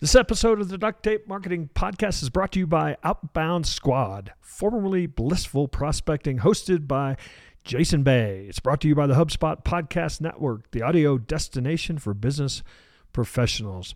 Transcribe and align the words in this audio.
This 0.00 0.14
episode 0.14 0.62
of 0.62 0.70
the 0.70 0.78
Duct 0.78 1.02
Tape 1.02 1.28
Marketing 1.28 1.68
Podcast 1.74 2.22
is 2.22 2.30
brought 2.30 2.52
to 2.52 2.58
you 2.58 2.66
by 2.66 2.96
Outbound 3.04 3.66
Squad, 3.66 4.32
formerly 4.40 5.06
Blissful 5.06 5.68
Prospecting, 5.68 6.38
hosted 6.38 6.88
by 6.88 7.18
Jason 7.64 8.02
Bay. 8.02 8.46
It's 8.48 8.60
brought 8.60 8.80
to 8.80 8.88
you 8.88 8.94
by 8.94 9.06
the 9.06 9.12
HubSpot 9.12 9.62
Podcast 9.62 10.22
Network, 10.22 10.70
the 10.70 10.80
audio 10.80 11.18
destination 11.18 11.98
for 11.98 12.14
business 12.14 12.62
professionals. 13.12 13.94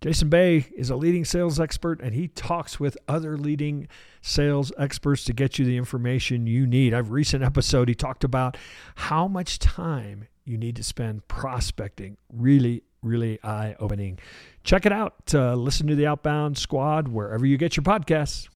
Jason 0.00 0.28
Bay 0.28 0.66
is 0.76 0.90
a 0.90 0.96
leading 0.96 1.24
sales 1.24 1.60
expert 1.60 2.00
and 2.00 2.16
he 2.16 2.26
talks 2.26 2.80
with 2.80 2.98
other 3.06 3.36
leading 3.36 3.86
sales 4.20 4.72
experts 4.76 5.22
to 5.22 5.32
get 5.32 5.56
you 5.56 5.64
the 5.64 5.76
information 5.76 6.48
you 6.48 6.66
need. 6.66 6.92
I've 6.92 7.12
recent 7.12 7.44
episode 7.44 7.88
he 7.88 7.94
talked 7.94 8.24
about 8.24 8.56
how 8.96 9.28
much 9.28 9.60
time 9.60 10.26
you 10.48 10.56
need 10.56 10.76
to 10.76 10.82
spend 10.82 11.28
prospecting. 11.28 12.16
Really 12.32 12.82
really 13.02 13.38
eye 13.44 13.76
opening. 13.78 14.18
Check 14.64 14.84
it 14.84 14.92
out. 14.92 15.14
Uh, 15.32 15.54
listen 15.54 15.86
to 15.86 15.94
the 15.94 16.06
Outbound 16.06 16.58
Squad 16.58 17.08
wherever 17.08 17.46
you 17.46 17.56
get 17.56 17.76
your 17.76 17.84
podcasts. 17.84 18.48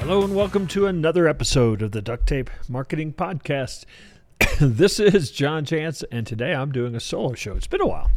Hello, 0.00 0.22
and 0.22 0.34
welcome 0.34 0.66
to 0.66 0.86
another 0.86 1.28
episode 1.28 1.80
of 1.80 1.92
the 1.92 2.02
Duct 2.02 2.26
Tape 2.26 2.50
Marketing 2.68 3.12
Podcast. 3.12 3.84
this 4.60 4.98
is 5.00 5.30
John 5.30 5.64
Jantsch, 5.64 6.02
and 6.10 6.26
today 6.26 6.52
I'm 6.52 6.72
doing 6.72 6.94
a 6.94 7.00
solo 7.00 7.34
show. 7.34 7.56
It's 7.56 7.68
been 7.68 7.80
a 7.80 7.86
while. 7.86 8.10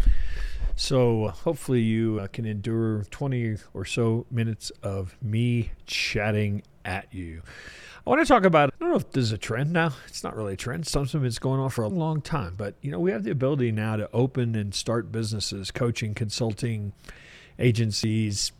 So 0.75 1.29
hopefully 1.29 1.81
you 1.81 2.19
uh, 2.19 2.27
can 2.27 2.45
endure 2.45 3.03
20 3.09 3.57
or 3.73 3.85
so 3.85 4.25
minutes 4.29 4.71
of 4.83 5.15
me 5.21 5.71
chatting 5.85 6.63
at 6.83 7.07
you. 7.13 7.41
I 8.05 8.09
want 8.09 8.21
to 8.21 8.27
talk 8.27 8.43
about, 8.43 8.69
I 8.69 8.77
don't 8.79 8.89
know 8.89 8.97
if 8.97 9.09
this 9.11 9.23
is 9.23 9.31
a 9.31 9.37
trend 9.37 9.71
now. 9.71 9.93
It's 10.07 10.23
not 10.23 10.35
really 10.35 10.53
a 10.53 10.57
trend. 10.57 10.85
Something 10.85 11.23
it's 11.25 11.39
going 11.39 11.59
on 11.59 11.69
for 11.69 11.83
a 11.83 11.87
long 11.87 12.21
time. 12.21 12.53
But, 12.55 12.75
you 12.81 12.91
know, 12.91 12.99
we 12.99 13.11
have 13.11 13.23
the 13.23 13.31
ability 13.31 13.71
now 13.71 13.95
to 13.95 14.09
open 14.11 14.53
and 14.53 14.75
start 14.75 15.11
businesses, 15.11 15.71
coaching, 15.71 16.13
consulting, 16.13 16.93
agencies, 17.57 18.51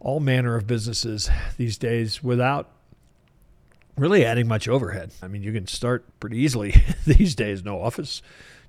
all 0.00 0.20
manner 0.20 0.54
of 0.56 0.66
businesses 0.66 1.28
these 1.58 1.76
days 1.76 2.22
without 2.22 2.70
really 3.98 4.24
adding 4.24 4.48
much 4.48 4.68
overhead. 4.68 5.12
I 5.22 5.28
mean, 5.28 5.42
you 5.42 5.52
can 5.52 5.66
start 5.66 6.04
pretty 6.20 6.38
easily 6.38 6.74
these 7.06 7.34
days. 7.34 7.64
No 7.64 7.80
office, 7.80 8.22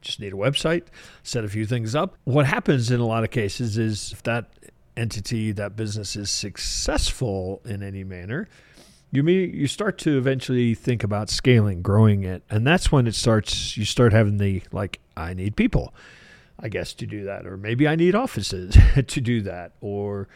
just 0.06 0.20
need 0.20 0.34
a 0.34 0.38
website, 0.38 0.84
set 1.24 1.44
a 1.44 1.50
few 1.50 1.66
things 1.66 1.96
up. 1.96 2.16
What 2.24 2.46
happens 2.46 2.92
in 2.92 3.00
a 3.00 3.06
lot 3.06 3.24
of 3.24 3.32
cases 3.32 3.78
is 3.78 4.12
if 4.14 4.24
that 4.24 4.52
entity, 4.96 5.52
that 5.54 5.76
business 5.76 6.16
is 6.16 6.30
successful 6.30 7.62
in 7.66 7.84
any 7.84 8.04
manner, 8.04 8.48
you 9.12 9.24
may, 9.24 9.46
you 9.46 9.68
start 9.68 9.98
to 10.00 10.18
eventually 10.18 10.74
think 10.74 11.04
about 11.04 11.30
scaling, 11.30 11.82
growing 11.82 12.24
it, 12.24 12.44
and 12.50 12.66
that's 12.66 12.92
when 12.92 13.08
it 13.08 13.16
starts. 13.16 13.78
You 13.78 13.86
start 13.86 14.14
having 14.14 14.38
the 14.38 14.62
like, 14.72 15.00
I 15.16 15.34
need 15.34 15.56
people, 15.56 15.94
I 16.60 16.70
guess, 16.70 16.94
to 16.96 17.06
do 17.06 17.24
that, 17.24 17.46
or 17.46 17.58
maybe 17.58 17.88
I 17.88 17.96
need 17.96 18.16
offices 18.16 18.78
to 19.08 19.22
do 19.22 19.42
that, 19.42 19.74
or 19.80 20.28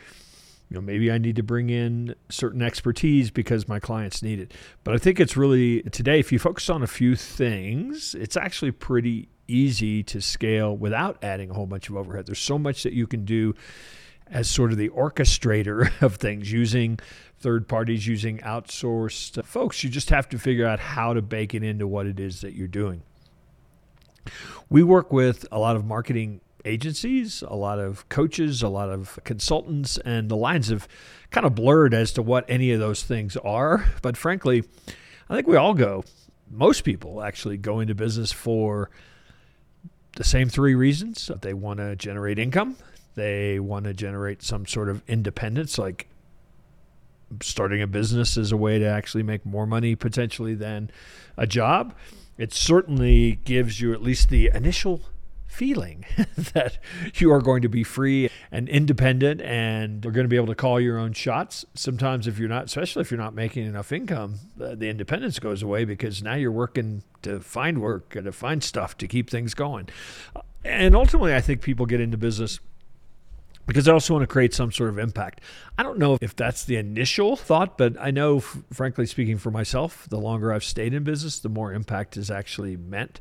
you 0.69 0.75
know 0.75 0.81
maybe 0.81 1.11
I 1.11 1.17
need 1.17 1.35
to 1.35 1.43
bring 1.43 1.69
in 1.69 2.15
certain 2.29 2.61
expertise 2.61 3.31
because 3.31 3.67
my 3.67 3.79
clients 3.79 4.23
need 4.23 4.39
it. 4.39 4.53
But 4.83 4.95
I 4.95 4.97
think 4.97 5.19
it's 5.19 5.35
really 5.35 5.81
today, 5.83 6.19
if 6.19 6.31
you 6.31 6.39
focus 6.39 6.69
on 6.69 6.81
a 6.81 6.87
few 6.87 7.15
things, 7.15 8.15
it's 8.15 8.37
actually 8.37 8.71
pretty 8.71 9.27
easy 9.51 10.03
to 10.03 10.21
scale 10.21 10.75
without 10.75 11.17
adding 11.23 11.49
a 11.49 11.53
whole 11.53 11.65
bunch 11.65 11.89
of 11.89 11.95
overhead. 11.95 12.25
There's 12.25 12.39
so 12.39 12.57
much 12.57 12.83
that 12.83 12.93
you 12.93 13.07
can 13.07 13.25
do 13.25 13.55
as 14.27 14.49
sort 14.49 14.71
of 14.71 14.77
the 14.77 14.89
orchestrator 14.89 15.91
of 16.01 16.15
things 16.15 16.51
using 16.51 16.99
third 17.39 17.67
parties, 17.67 18.05
using 18.05 18.39
outsourced 18.39 19.43
folks. 19.45 19.83
You 19.83 19.89
just 19.89 20.09
have 20.09 20.29
to 20.29 20.37
figure 20.37 20.67
out 20.67 20.79
how 20.79 21.13
to 21.13 21.21
bake 21.21 21.53
it 21.53 21.63
into 21.63 21.87
what 21.87 22.05
it 22.05 22.19
is 22.19 22.41
that 22.41 22.53
you're 22.53 22.67
doing. 22.67 23.01
We 24.69 24.83
work 24.83 25.11
with 25.11 25.45
a 25.51 25.57
lot 25.57 25.75
of 25.75 25.85
marketing 25.85 26.41
agencies, 26.65 27.41
a 27.41 27.55
lot 27.55 27.79
of 27.79 28.07
coaches, 28.09 28.61
a 28.61 28.67
lot 28.67 28.89
of 28.89 29.17
consultants, 29.23 29.97
and 29.99 30.29
the 30.29 30.35
lines 30.35 30.67
have 30.67 30.87
kind 31.31 31.47
of 31.47 31.55
blurred 31.55 31.93
as 31.93 32.11
to 32.13 32.21
what 32.21 32.45
any 32.47 32.71
of 32.71 32.79
those 32.79 33.03
things 33.03 33.37
are. 33.37 33.85
But 34.01 34.17
frankly, 34.17 34.63
I 35.29 35.35
think 35.35 35.47
we 35.47 35.55
all 35.55 35.73
go, 35.73 36.03
most 36.49 36.83
people 36.83 37.21
actually 37.21 37.57
go 37.57 37.79
into 37.79 37.95
business 37.95 38.31
for 38.31 38.89
the 40.15 40.23
same 40.23 40.49
three 40.49 40.75
reasons. 40.75 41.31
They 41.41 41.53
want 41.53 41.79
to 41.79 41.95
generate 41.95 42.39
income, 42.39 42.77
they 43.15 43.59
want 43.59 43.85
to 43.85 43.93
generate 43.93 44.41
some 44.41 44.65
sort 44.65 44.89
of 44.89 45.01
independence, 45.07 45.77
like 45.77 46.07
starting 47.41 47.81
a 47.81 47.87
business 47.87 48.37
as 48.37 48.51
a 48.51 48.57
way 48.57 48.79
to 48.79 48.85
actually 48.85 49.23
make 49.23 49.45
more 49.45 49.67
money 49.67 49.95
potentially 49.95 50.55
than 50.55 50.89
a 51.37 51.45
job. 51.45 51.93
It 52.37 52.53
certainly 52.53 53.39
gives 53.43 53.81
you 53.81 53.93
at 53.93 54.01
least 54.01 54.29
the 54.29 54.49
initial 54.53 55.01
feeling 55.49 56.05
that 56.53 56.77
you 57.15 57.31
are 57.33 57.41
going 57.41 57.61
to 57.63 57.67
be 57.67 57.83
free 57.83 58.29
and 58.51 58.69
independent 58.69 59.41
and 59.41 60.05
are 60.05 60.11
going 60.11 60.23
to 60.23 60.29
be 60.29 60.35
able 60.35 60.47
to 60.47 60.55
call 60.55 60.79
your 60.79 60.97
own 60.97 61.11
shots. 61.11 61.65
Sometimes, 61.73 62.27
if 62.27 62.37
you're 62.37 62.47
not, 62.47 62.65
especially 62.65 63.01
if 63.01 63.11
you're 63.11 63.19
not 63.19 63.33
making 63.33 63.65
enough 63.65 63.91
income, 63.91 64.35
uh, 64.61 64.75
the 64.75 64.87
independence 64.87 65.39
goes 65.39 65.61
away 65.63 65.83
because 65.83 66.21
now 66.21 66.35
you're 66.35 66.51
working 66.51 67.03
to 67.23 67.39
find 67.39 67.81
work 67.81 68.15
and 68.15 68.25
to 68.25 68.31
find 68.31 68.63
stuff 68.63 68.95
to 68.99 69.07
keep 69.07 69.29
things 69.29 69.53
going. 69.53 69.89
Uh, 70.35 70.41
and 70.63 70.95
ultimately, 70.95 71.33
I 71.33 71.41
think 71.41 71.61
people 71.61 71.85
get 71.85 71.99
into 71.99 72.17
business 72.17 72.59
because 73.65 73.87
I 73.87 73.93
also 73.93 74.13
want 74.13 74.23
to 74.23 74.27
create 74.27 74.53
some 74.53 74.71
sort 74.71 74.89
of 74.89 74.97
impact. 74.97 75.41
I 75.77 75.83
don't 75.83 75.99
know 75.99 76.17
if 76.21 76.35
that's 76.35 76.63
the 76.63 76.77
initial 76.77 77.35
thought, 77.35 77.77
but 77.77 77.95
I 77.99 78.11
know, 78.11 78.39
frankly 78.39 79.05
speaking, 79.05 79.37
for 79.37 79.51
myself, 79.51 80.07
the 80.09 80.17
longer 80.17 80.53
I've 80.53 80.63
stayed 80.63 80.93
in 80.93 81.03
business, 81.03 81.39
the 81.39 81.49
more 81.49 81.73
impact 81.73 82.17
is 82.17 82.31
actually 82.31 82.77
meant 82.77 83.19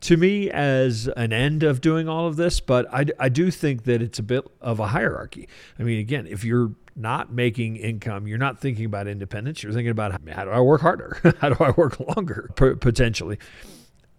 to 0.00 0.16
me 0.16 0.50
as 0.50 1.08
an 1.16 1.32
end 1.32 1.62
of 1.62 1.80
doing 1.80 2.08
all 2.08 2.26
of 2.26 2.36
this. 2.36 2.60
But 2.60 2.92
I, 2.92 3.06
I 3.18 3.28
do 3.28 3.50
think 3.50 3.84
that 3.84 4.02
it's 4.02 4.18
a 4.18 4.22
bit 4.22 4.46
of 4.60 4.80
a 4.80 4.88
hierarchy. 4.88 5.48
I 5.78 5.82
mean, 5.82 5.98
again, 5.98 6.26
if 6.26 6.44
you're 6.44 6.72
not 6.96 7.32
making 7.32 7.76
income, 7.76 8.26
you're 8.26 8.38
not 8.38 8.60
thinking 8.60 8.84
about 8.84 9.06
independence. 9.06 9.62
You're 9.62 9.72
thinking 9.72 9.90
about 9.90 10.12
how 10.28 10.44
do 10.44 10.50
I 10.50 10.60
work 10.60 10.80
harder? 10.80 11.18
how 11.40 11.50
do 11.50 11.64
I 11.64 11.70
work 11.70 12.00
longer, 12.16 12.50
potentially? 12.54 13.38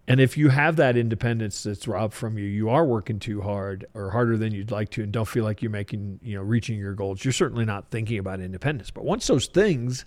And 0.07 0.19
if 0.19 0.35
you 0.35 0.49
have 0.49 0.77
that 0.77 0.97
independence 0.97 1.63
that's 1.63 1.87
robbed 1.87 2.13
from 2.13 2.37
you, 2.37 2.45
you 2.45 2.69
are 2.69 2.83
working 2.83 3.19
too 3.19 3.41
hard 3.41 3.85
or 3.93 4.09
harder 4.09 4.35
than 4.35 4.51
you'd 4.51 4.71
like 4.71 4.89
to 4.91 5.03
and 5.03 5.11
don't 5.11 5.27
feel 5.27 5.43
like 5.43 5.61
you're 5.61 5.71
making, 5.71 6.19
you 6.23 6.35
know, 6.35 6.41
reaching 6.41 6.77
your 6.77 6.93
goals, 6.93 7.23
you're 7.23 7.31
certainly 7.31 7.65
not 7.65 7.91
thinking 7.91 8.17
about 8.17 8.41
independence. 8.41 8.91
But 8.91 9.05
once 9.05 9.27
those 9.27 9.45
things 9.45 10.05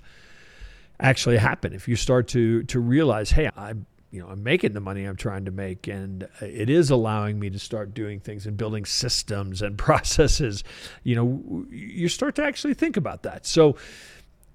actually 1.01 1.39
happen, 1.39 1.73
if 1.73 1.89
you 1.89 1.97
start 1.97 2.29
to 2.29 2.65
to 2.65 2.81
realize, 2.81 3.31
hey, 3.31 3.51
I'm 3.57 3.87
you 4.15 4.21
know, 4.21 4.29
I'm 4.29 4.45
making 4.45 4.75
the 4.75 4.81
money 4.81 5.05
I'm 5.05 5.17
trying 5.17 5.45
to 5.47 5.51
make, 5.51 5.89
and 5.89 6.23
uh, 6.23 6.47
it 6.47 6.71
is 6.71 6.89
allowing 6.89 7.41
me 7.41 7.51
to 7.51 7.59
start 7.59 7.95
doing 7.95 8.21
things 8.21 8.47
and 8.47 8.57
building 8.57 8.85
systems 8.85 9.61
and 9.61 9.77
processes. 9.79 10.63
You 11.03 11.17
know, 11.17 11.67
you 11.69 12.09
start 12.09 12.37
to 12.37 12.45
actually 12.45 12.75
think 12.75 12.97
about 12.97 13.25
that. 13.25 13.45
So, 13.45 13.77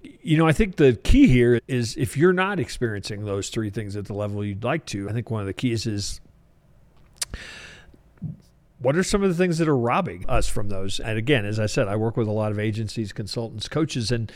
you 0.00 0.38
know, 0.38 0.48
I 0.48 0.52
think 0.52 0.76
the 0.76 0.94
key 0.94 1.26
here 1.26 1.60
is 1.68 1.94
if 1.98 2.16
you're 2.16 2.32
not 2.32 2.58
experiencing 2.58 3.26
those 3.26 3.50
three 3.50 3.68
things 3.68 3.96
at 3.96 4.06
the 4.06 4.14
level 4.14 4.42
you'd 4.42 4.64
like 4.64 4.86
to, 4.86 5.10
I 5.10 5.12
think 5.12 5.30
one 5.30 5.42
of 5.42 5.46
the 5.46 5.52
keys 5.52 5.86
is 5.86 6.22
what 8.78 8.96
are 8.96 9.02
some 9.02 9.22
of 9.22 9.28
the 9.28 9.34
things 9.34 9.58
that 9.58 9.68
are 9.68 9.76
robbing 9.76 10.24
us 10.26 10.48
from 10.48 10.70
those? 10.70 11.00
And 11.00 11.18
again, 11.18 11.44
as 11.44 11.60
I 11.60 11.66
said, 11.66 11.86
I 11.86 11.96
work 11.96 12.16
with 12.16 12.28
a 12.28 12.32
lot 12.32 12.50
of 12.50 12.58
agencies, 12.58 13.12
consultants, 13.12 13.68
coaches, 13.68 14.10
and 14.10 14.32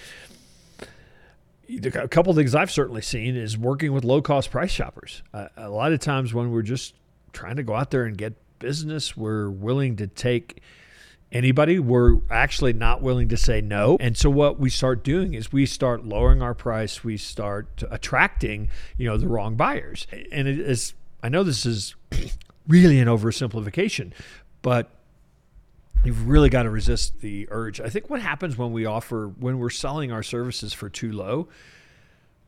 a 1.68 2.08
couple 2.08 2.30
of 2.30 2.36
things 2.36 2.54
I've 2.54 2.70
certainly 2.70 3.02
seen 3.02 3.36
is 3.36 3.56
working 3.56 3.92
with 3.92 4.04
low 4.04 4.22
cost 4.22 4.50
price 4.50 4.70
shoppers. 4.70 5.22
Uh, 5.32 5.48
a 5.56 5.68
lot 5.68 5.92
of 5.92 6.00
times 6.00 6.34
when 6.34 6.50
we're 6.50 6.62
just 6.62 6.94
trying 7.32 7.56
to 7.56 7.62
go 7.62 7.74
out 7.74 7.90
there 7.90 8.04
and 8.04 8.16
get 8.16 8.34
business, 8.58 9.16
we're 9.16 9.50
willing 9.50 9.96
to 9.96 10.06
take 10.06 10.62
anybody. 11.32 11.78
We're 11.78 12.18
actually 12.30 12.72
not 12.72 13.02
willing 13.02 13.28
to 13.28 13.36
say 13.36 13.60
no. 13.60 13.96
And 14.00 14.16
so 14.16 14.30
what 14.30 14.58
we 14.58 14.70
start 14.70 15.04
doing 15.04 15.34
is 15.34 15.52
we 15.52 15.66
start 15.66 16.04
lowering 16.04 16.40
our 16.40 16.54
price. 16.54 17.02
We 17.02 17.16
start 17.16 17.82
attracting, 17.90 18.70
you 18.96 19.08
know, 19.08 19.16
the 19.16 19.28
wrong 19.28 19.56
buyers. 19.56 20.06
And 20.32 20.46
it 20.48 20.58
is, 20.60 20.94
I 21.22 21.28
know 21.28 21.42
this 21.42 21.66
is 21.66 21.94
really 22.68 23.00
an 23.00 23.08
oversimplification, 23.08 24.12
but 24.62 24.90
you've 26.04 26.28
really 26.28 26.50
got 26.50 26.64
to 26.64 26.70
resist 26.70 27.20
the 27.20 27.48
urge. 27.50 27.80
I 27.80 27.88
think 27.88 28.10
what 28.10 28.20
happens 28.20 28.56
when 28.56 28.72
we 28.72 28.86
offer, 28.86 29.28
when 29.38 29.58
we're 29.58 29.70
selling 29.70 30.12
our 30.12 30.22
services 30.22 30.72
for 30.72 30.88
too 30.88 31.12
low, 31.12 31.48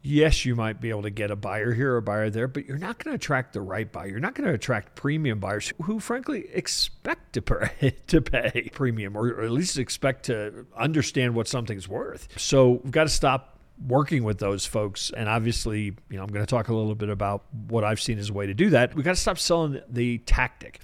yes, 0.03 0.45
you 0.45 0.55
might 0.55 0.81
be 0.81 0.91
able 0.91 1.03
to 1.03 1.11
get 1.11 1.31
a 1.31 1.37
buyer 1.37 1.73
here 1.73 1.95
or 1.95 1.97
a 1.97 2.03
buyer 2.03 2.31
there, 2.31 2.47
but 2.47 2.67
you're 2.67 2.79
not 2.79 3.03
going 3.03 3.13
to 3.13 3.17
attract 3.17 3.53
the 3.53 3.61
right 3.61 3.91
buyer. 3.91 4.07
You're 4.07 4.21
not 4.21 4.35
going 4.35 4.49
to 4.49 4.55
attract 4.55 4.95
premium 4.95 5.41
buyers 5.41 5.73
who, 5.83 5.99
frankly, 6.01 6.47
expect 6.53 7.33
to 7.33 7.43
pay, 7.43 7.97
to 8.07 8.21
pay 8.21 8.71
premium 8.73 9.17
or, 9.17 9.43
at 9.43 9.51
least 9.51 9.79
expect 9.79 10.27
to 10.27 10.67
understand 10.77 11.35
what 11.35 11.49
something's 11.49 11.89
worth. 11.89 12.29
So 12.39 12.81
we've 12.85 12.93
got 12.93 13.05
to 13.05 13.11
stop 13.11 13.59
working 13.87 14.25
with 14.25 14.39
those 14.39 14.65
folks. 14.65 15.11
And 15.11 15.29
obviously, 15.29 15.97
you 16.09 16.17
know, 16.17 16.23
I'm 16.23 16.29
going 16.29 16.45
to 16.45 16.51
talk 16.51 16.69
a 16.69 16.75
little 16.75 16.95
bit 16.95 17.11
about 17.11 17.45
what 17.69 17.85
I've 17.85 18.01
seen 18.01 18.19
as 18.19 18.31
a 18.31 18.33
way 18.33 18.47
to 18.47 18.55
do 18.55 18.71
that. 18.71 18.95
We've 18.95 19.05
got 19.05 19.17
to 19.17 19.21
stop 19.21 19.39
selling 19.39 19.81
the 19.89 20.19
tactic. 20.19 20.81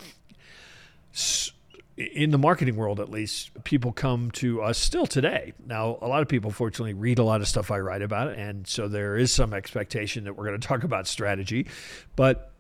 In 2.13 2.31
the 2.31 2.39
marketing 2.39 2.77
world 2.77 3.01
at 3.01 3.09
least, 3.09 3.51
people 3.65 3.93
come 3.93 4.31
to 4.33 4.63
us 4.63 4.79
still 4.79 5.07
today. 5.07 5.53
Now, 5.67 5.99
a 6.01 6.09
lot 6.09 6.23
of 6.23 6.29
people 6.29 6.51
fortunately 6.51 6.95
read 6.95 7.19
a 7.19 7.25
lot 7.25 7.41
of 7.41 7.49
stuff 7.49 7.71
I 7.71 7.79
write 7.79 8.03
about, 8.03 8.35
and 8.35 8.67
so 8.67 8.89
there 8.89 9.17
is 9.17 9.33
some 9.33 9.55
expectation 9.55 10.25
that 10.25 10.35
we're 10.35 10.47
going 10.47 10.61
to 10.61 10.67
talk 10.67 10.85
about 10.85 11.07
strategy. 11.07 11.67
But 12.17 12.53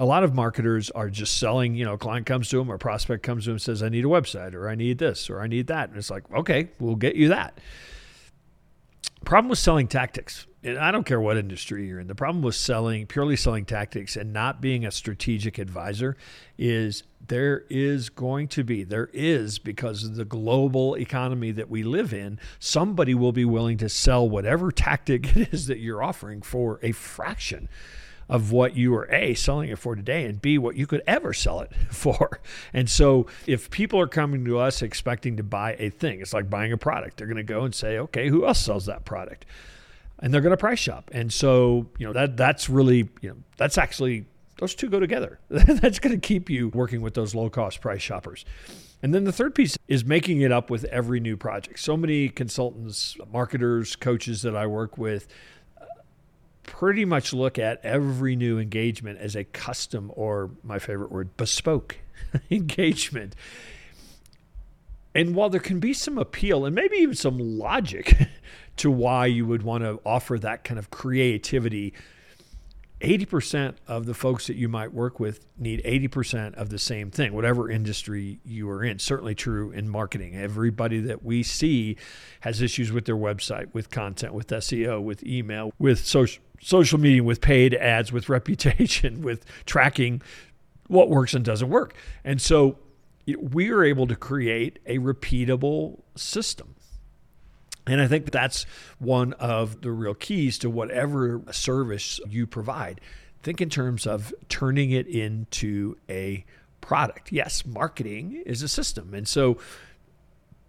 a 0.00 0.04
lot 0.04 0.22
of 0.22 0.34
marketers 0.34 0.90
are 0.90 1.10
just 1.10 1.38
selling, 1.38 1.74
you 1.74 1.84
know, 1.84 1.94
a 1.94 1.98
client 1.98 2.26
comes 2.26 2.48
to 2.50 2.58
them 2.58 2.70
or 2.70 2.78
prospect 2.78 3.22
comes 3.22 3.44
to 3.44 3.50
them 3.50 3.54
and 3.54 3.62
says, 3.62 3.82
I 3.82 3.88
need 3.88 4.04
a 4.04 4.08
website 4.08 4.54
or 4.54 4.68
I 4.68 4.74
need 4.74 4.98
this 4.98 5.28
or 5.28 5.40
I 5.40 5.46
need 5.46 5.66
that. 5.68 5.88
And 5.88 5.98
it's 5.98 6.10
like, 6.10 6.30
okay, 6.32 6.68
we'll 6.78 6.96
get 6.96 7.16
you 7.16 7.28
that. 7.28 7.58
Problem 9.24 9.50
with 9.50 9.58
selling 9.58 9.88
tactics, 9.88 10.46
and 10.68 10.78
I 10.78 10.90
don't 10.90 11.04
care 11.04 11.20
what 11.20 11.36
industry 11.36 11.86
you're 11.86 12.00
in, 12.00 12.06
the 12.06 12.14
problem 12.14 12.42
with 12.42 12.54
selling, 12.54 13.06
purely 13.06 13.36
selling 13.36 13.64
tactics 13.64 14.16
and 14.16 14.32
not 14.32 14.60
being 14.60 14.84
a 14.84 14.90
strategic 14.90 15.58
advisor 15.58 16.16
is 16.56 17.02
there 17.26 17.64
is 17.68 18.10
going 18.10 18.48
to 18.48 18.64
be, 18.64 18.84
there 18.84 19.10
is 19.12 19.58
because 19.58 20.04
of 20.04 20.16
the 20.16 20.24
global 20.24 20.94
economy 20.94 21.50
that 21.52 21.68
we 21.68 21.82
live 21.82 22.12
in, 22.12 22.38
somebody 22.58 23.14
will 23.14 23.32
be 23.32 23.44
willing 23.44 23.78
to 23.78 23.88
sell 23.88 24.28
whatever 24.28 24.70
tactic 24.70 25.36
it 25.36 25.52
is 25.52 25.66
that 25.66 25.78
you're 25.78 26.02
offering 26.02 26.42
for 26.42 26.78
a 26.82 26.92
fraction 26.92 27.68
of 28.28 28.52
what 28.52 28.76
you 28.76 28.94
are 28.94 29.10
A, 29.12 29.34
selling 29.34 29.70
it 29.70 29.78
for 29.78 29.96
today, 29.96 30.26
and 30.26 30.40
B, 30.40 30.58
what 30.58 30.76
you 30.76 30.86
could 30.86 31.02
ever 31.06 31.32
sell 31.32 31.60
it 31.60 31.72
for. 31.90 32.40
And 32.72 32.88
so 32.88 33.26
if 33.46 33.70
people 33.70 33.98
are 34.00 34.06
coming 34.08 34.44
to 34.44 34.58
us 34.58 34.82
expecting 34.82 35.36
to 35.38 35.42
buy 35.42 35.76
a 35.78 35.88
thing, 35.90 36.20
it's 36.20 36.34
like 36.34 36.50
buying 36.50 36.72
a 36.72 36.76
product. 36.76 37.16
They're 37.16 37.26
going 37.26 37.38
to 37.38 37.42
go 37.42 37.64
and 37.64 37.74
say, 37.74 37.98
okay, 37.98 38.28
who 38.28 38.46
else 38.46 38.58
sells 38.58 38.86
that 38.86 39.04
product? 39.04 39.46
And 40.20 40.34
they're 40.34 40.40
going 40.40 40.50
to 40.50 40.56
price 40.56 40.78
shop. 40.78 41.10
And 41.12 41.32
so, 41.32 41.86
you 41.98 42.06
know, 42.06 42.12
that 42.12 42.36
that's 42.36 42.68
really, 42.68 43.08
you 43.20 43.30
know, 43.30 43.36
that's 43.56 43.78
actually 43.78 44.26
those 44.58 44.74
two 44.74 44.88
go 44.88 45.00
together. 45.00 45.38
that's 45.48 45.98
going 45.98 46.18
to 46.18 46.26
keep 46.26 46.50
you 46.50 46.68
working 46.68 47.00
with 47.00 47.14
those 47.14 47.34
low 47.34 47.48
cost 47.48 47.80
price 47.80 48.02
shoppers. 48.02 48.44
And 49.02 49.14
then 49.14 49.24
the 49.24 49.32
third 49.32 49.54
piece 49.54 49.78
is 49.86 50.04
making 50.04 50.40
it 50.40 50.50
up 50.50 50.70
with 50.70 50.84
every 50.86 51.20
new 51.20 51.36
project. 51.36 51.78
So 51.78 51.96
many 51.96 52.28
consultants, 52.28 53.16
marketers, 53.32 53.94
coaches 53.94 54.42
that 54.42 54.56
I 54.56 54.66
work 54.66 54.98
with, 54.98 55.28
uh, 55.80 55.84
pretty 56.64 57.04
much 57.04 57.32
look 57.32 57.58
at 57.58 57.80
every 57.84 58.34
new 58.34 58.58
engagement 58.58 59.20
as 59.20 59.36
a 59.36 59.44
custom 59.44 60.10
or 60.16 60.50
my 60.64 60.80
favorite 60.80 61.12
word, 61.12 61.36
bespoke 61.36 61.98
engagement. 62.50 63.36
And 65.14 65.34
while 65.34 65.50
there 65.50 65.60
can 65.60 65.80
be 65.80 65.92
some 65.92 66.18
appeal 66.18 66.64
and 66.64 66.74
maybe 66.74 66.96
even 66.98 67.14
some 67.14 67.38
logic 67.38 68.28
to 68.76 68.90
why 68.90 69.26
you 69.26 69.46
would 69.46 69.62
want 69.62 69.84
to 69.84 70.00
offer 70.04 70.38
that 70.38 70.64
kind 70.64 70.78
of 70.78 70.90
creativity 70.90 71.94
80% 73.00 73.76
of 73.86 74.06
the 74.06 74.14
folks 74.14 74.48
that 74.48 74.56
you 74.56 74.68
might 74.68 74.92
work 74.92 75.20
with 75.20 75.46
need 75.56 75.82
80% 75.84 76.54
of 76.54 76.70
the 76.70 76.78
same 76.78 77.10
thing, 77.10 77.32
whatever 77.32 77.70
industry 77.70 78.40
you 78.44 78.68
are 78.70 78.82
in. 78.82 78.98
Certainly 78.98 79.36
true 79.36 79.70
in 79.70 79.88
marketing. 79.88 80.34
Everybody 80.34 80.98
that 81.00 81.24
we 81.24 81.42
see 81.44 81.96
has 82.40 82.60
issues 82.60 82.90
with 82.90 83.04
their 83.04 83.16
website, 83.16 83.72
with 83.72 83.90
content, 83.90 84.34
with 84.34 84.48
SEO, 84.48 85.00
with 85.00 85.24
email, 85.24 85.72
with 85.78 86.04
social, 86.04 86.42
social 86.60 86.98
media, 86.98 87.22
with 87.22 87.40
paid 87.40 87.74
ads, 87.74 88.12
with 88.12 88.28
reputation, 88.28 89.22
with 89.22 89.44
tracking 89.64 90.20
what 90.88 91.08
works 91.08 91.34
and 91.34 91.44
doesn't 91.44 91.68
work. 91.68 91.94
And 92.24 92.40
so 92.40 92.78
we 93.36 93.70
are 93.70 93.84
able 93.84 94.06
to 94.06 94.16
create 94.16 94.78
a 94.86 94.98
repeatable 94.98 96.00
system 96.16 96.74
and 97.88 98.00
I 98.02 98.06
think 98.06 98.30
that's 98.30 98.66
one 98.98 99.32
of 99.34 99.80
the 99.80 99.90
real 99.90 100.14
keys 100.14 100.58
to 100.58 100.70
whatever 100.70 101.42
service 101.50 102.20
you 102.28 102.46
provide. 102.46 103.00
Think 103.42 103.60
in 103.60 103.70
terms 103.70 104.06
of 104.06 104.34
turning 104.48 104.90
it 104.90 105.06
into 105.06 105.96
a 106.08 106.44
product. 106.80 107.32
Yes, 107.32 107.64
marketing 107.64 108.42
is 108.44 108.62
a 108.62 108.68
system. 108.68 109.14
And 109.14 109.26
so 109.26 109.58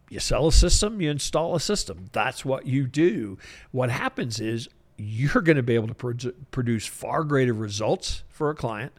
you 0.09 0.19
sell 0.19 0.47
a 0.47 0.51
system, 0.51 1.01
you 1.01 1.11
install 1.11 1.55
a 1.55 1.59
system. 1.59 2.09
That's 2.13 2.45
what 2.45 2.65
you 2.65 2.87
do. 2.87 3.37
What 3.71 3.91
happens 3.91 4.39
is 4.39 4.69
you're 4.99 5.41
going 5.41 5.55
to 5.55 5.63
be 5.63 5.75
able 5.75 5.87
to 5.87 5.93
pro- 5.93 6.31
produce 6.51 6.85
far 6.85 7.23
greater 7.23 7.53
results 7.53 8.23
for 8.29 8.49
a 8.49 8.55
client. 8.55 8.91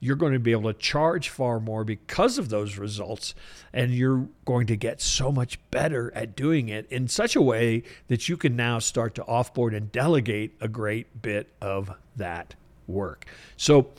You're 0.00 0.16
going 0.16 0.32
to 0.32 0.38
be 0.38 0.52
able 0.52 0.72
to 0.72 0.78
charge 0.78 1.28
far 1.28 1.60
more 1.60 1.84
because 1.84 2.36
of 2.38 2.48
those 2.48 2.76
results. 2.76 3.34
And 3.72 3.94
you're 3.94 4.28
going 4.44 4.66
to 4.66 4.76
get 4.76 5.00
so 5.00 5.32
much 5.32 5.58
better 5.70 6.12
at 6.14 6.36
doing 6.36 6.68
it 6.68 6.86
in 6.90 7.08
such 7.08 7.36
a 7.36 7.40
way 7.40 7.84
that 8.08 8.28
you 8.28 8.36
can 8.36 8.56
now 8.56 8.80
start 8.80 9.14
to 9.14 9.22
offboard 9.22 9.76
and 9.76 9.90
delegate 9.90 10.54
a 10.60 10.68
great 10.68 11.22
bit 11.22 11.52
of 11.60 11.90
that 12.16 12.54
work. 12.86 13.26
So 13.56 13.90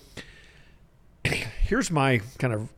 here's 1.23 1.89
my 1.89 2.21
kind 2.37 2.53
of 2.53 2.69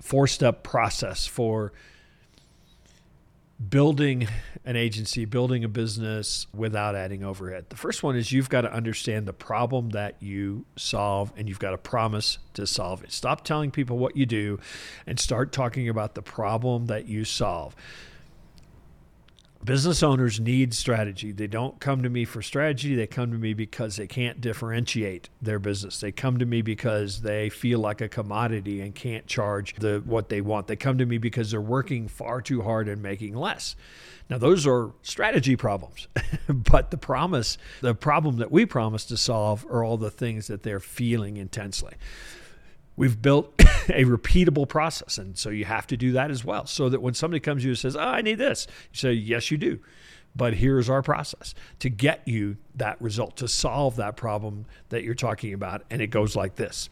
four 0.00 0.26
step 0.26 0.62
process 0.62 1.26
for 1.26 1.72
building 3.68 4.26
an 4.64 4.76
agency, 4.76 5.26
building 5.26 5.64
a 5.64 5.68
business 5.68 6.46
without 6.54 6.94
adding 6.94 7.22
overhead. 7.22 7.66
The 7.68 7.76
first 7.76 8.02
one 8.02 8.16
is 8.16 8.32
you've 8.32 8.48
got 8.48 8.62
to 8.62 8.72
understand 8.72 9.26
the 9.26 9.32
problem 9.32 9.90
that 9.90 10.16
you 10.22 10.64
solve 10.76 11.32
and 11.36 11.48
you've 11.48 11.58
got 11.58 11.70
to 11.70 11.78
promise 11.78 12.38
to 12.54 12.66
solve 12.66 13.04
it. 13.04 13.12
Stop 13.12 13.44
telling 13.44 13.70
people 13.70 13.98
what 13.98 14.16
you 14.16 14.24
do 14.24 14.58
and 15.06 15.20
start 15.20 15.52
talking 15.52 15.88
about 15.88 16.14
the 16.14 16.22
problem 16.22 16.86
that 16.86 17.06
you 17.06 17.24
solve 17.24 17.76
business 19.64 20.02
owners 20.02 20.40
need 20.40 20.72
strategy. 20.74 21.32
They 21.32 21.46
don't 21.46 21.78
come 21.80 22.02
to 22.02 22.08
me 22.08 22.24
for 22.24 22.42
strategy. 22.42 22.94
They 22.94 23.06
come 23.06 23.30
to 23.32 23.38
me 23.38 23.54
because 23.54 23.96
they 23.96 24.06
can't 24.06 24.40
differentiate 24.40 25.28
their 25.40 25.58
business. 25.58 26.00
They 26.00 26.12
come 26.12 26.38
to 26.38 26.46
me 26.46 26.62
because 26.62 27.20
they 27.20 27.50
feel 27.50 27.78
like 27.78 28.00
a 28.00 28.08
commodity 28.08 28.80
and 28.80 28.94
can't 28.94 29.26
charge 29.26 29.74
the 29.76 30.02
what 30.04 30.28
they 30.28 30.40
want. 30.40 30.66
They 30.66 30.76
come 30.76 30.98
to 30.98 31.06
me 31.06 31.18
because 31.18 31.50
they're 31.50 31.60
working 31.60 32.08
far 32.08 32.40
too 32.40 32.62
hard 32.62 32.88
and 32.88 33.02
making 33.02 33.34
less. 33.34 33.76
Now 34.28 34.38
those 34.38 34.66
are 34.66 34.92
strategy 35.02 35.56
problems. 35.56 36.08
but 36.48 36.90
the 36.90 36.98
promise, 36.98 37.58
the 37.80 37.94
problem 37.94 38.38
that 38.38 38.50
we 38.50 38.64
promise 38.64 39.04
to 39.06 39.16
solve 39.16 39.66
are 39.66 39.84
all 39.84 39.96
the 39.96 40.10
things 40.10 40.46
that 40.46 40.62
they're 40.62 40.80
feeling 40.80 41.36
intensely 41.36 41.94
we've 43.00 43.22
built 43.22 43.54
a 43.58 44.04
repeatable 44.04 44.68
process. 44.68 45.16
And 45.16 45.36
so 45.38 45.48
you 45.48 45.64
have 45.64 45.86
to 45.86 45.96
do 45.96 46.12
that 46.12 46.30
as 46.30 46.44
well. 46.44 46.66
So 46.66 46.90
that 46.90 47.00
when 47.00 47.14
somebody 47.14 47.40
comes 47.40 47.62
to 47.62 47.68
you 47.68 47.70
and 47.70 47.78
says, 47.78 47.96
Oh, 47.96 48.00
I 48.00 48.20
need 48.20 48.34
this, 48.34 48.66
you 48.92 48.98
say, 48.98 49.12
Yes, 49.14 49.50
you 49.50 49.56
do. 49.56 49.80
But 50.36 50.54
here's 50.54 50.90
our 50.90 51.02
process 51.02 51.54
to 51.80 51.88
get 51.88 52.28
you 52.28 52.58
that 52.76 53.00
result, 53.00 53.38
to 53.38 53.48
solve 53.48 53.96
that 53.96 54.16
problem 54.16 54.66
that 54.90 55.02
you're 55.02 55.14
talking 55.14 55.54
about. 55.54 55.82
And 55.90 56.02
it 56.02 56.08
goes 56.08 56.36
like 56.36 56.56
this. 56.56 56.90